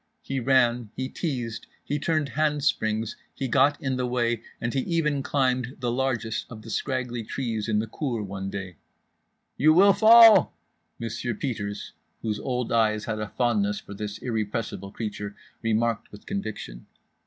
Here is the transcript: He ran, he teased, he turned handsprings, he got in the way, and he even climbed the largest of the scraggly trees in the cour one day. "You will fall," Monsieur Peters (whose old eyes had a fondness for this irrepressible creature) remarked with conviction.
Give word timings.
He 0.23 0.39
ran, 0.39 0.89
he 0.95 1.07
teased, 1.09 1.67
he 1.83 1.99
turned 1.99 2.29
handsprings, 2.29 3.15
he 3.35 3.47
got 3.47 3.79
in 3.79 3.97
the 3.97 4.07
way, 4.07 4.41
and 4.59 4.73
he 4.73 4.79
even 4.79 5.21
climbed 5.21 5.75
the 5.77 5.91
largest 5.91 6.47
of 6.49 6.63
the 6.63 6.71
scraggly 6.71 7.23
trees 7.23 7.69
in 7.69 7.77
the 7.77 7.85
cour 7.85 8.23
one 8.23 8.49
day. 8.49 8.77
"You 9.57 9.73
will 9.75 9.93
fall," 9.93 10.57
Monsieur 10.97 11.35
Peters 11.35 11.93
(whose 12.23 12.39
old 12.39 12.71
eyes 12.71 13.05
had 13.05 13.19
a 13.19 13.27
fondness 13.27 13.79
for 13.79 13.93
this 13.93 14.17
irrepressible 14.17 14.91
creature) 14.91 15.35
remarked 15.61 16.11
with 16.11 16.25
conviction. 16.25 16.87